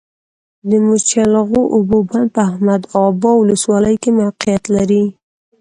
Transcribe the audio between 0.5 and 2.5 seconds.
د مچلغو اوبو بند په